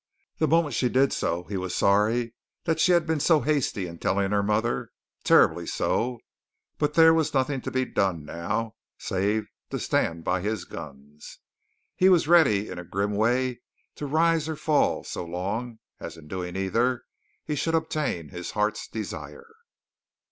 The 0.39 0.47
moment 0.47 0.73
she 0.73 0.89
did 0.89 1.13
so, 1.13 1.43
he 1.43 1.57
was 1.57 1.75
sorry 1.75 2.33
that 2.63 2.79
she 2.79 2.91
had 2.91 3.05
been 3.05 3.19
so 3.19 3.41
hasty 3.41 3.85
in 3.85 3.99
telling 3.99 4.31
her 4.31 4.41
mother, 4.41 4.89
terribly 5.23 5.67
so, 5.67 6.17
but 6.79 6.95
there 6.95 7.13
was 7.13 7.35
nothing 7.35 7.61
to 7.61 7.69
be 7.69 7.85
done 7.85 8.25
now 8.25 8.73
save 8.97 9.45
to 9.69 9.77
stand 9.77 10.23
by 10.23 10.41
his 10.41 10.65
guns. 10.65 11.37
He 11.95 12.09
was 12.09 12.27
ready 12.27 12.67
in 12.67 12.79
a 12.79 12.83
grim 12.83 13.11
way 13.15 13.61
to 13.97 14.07
rise 14.07 14.49
or 14.49 14.55
fall 14.55 15.03
so 15.03 15.23
long 15.23 15.77
as, 15.99 16.17
in 16.17 16.27
doing 16.27 16.55
either, 16.55 17.03
he 17.45 17.53
should 17.55 17.75
obtain 17.75 18.29
his 18.29 18.49
heart's 18.57 18.87
desire. 18.87 19.51